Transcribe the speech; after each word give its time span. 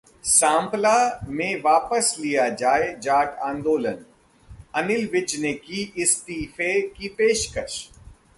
सांपला 0.23 1.25
में 1.27 1.61
वापस 1.61 2.15
लिया 2.19 2.47
गया 2.49 2.93
जाट 2.99 3.37
आंदोलन, 3.39 4.03
अनिल 4.75 5.07
विज 5.07 5.39
ने 5.41 5.53
की 5.53 5.93
इस्तीफे 5.97 6.79
की 6.87 7.07
पेशकश 7.07 7.87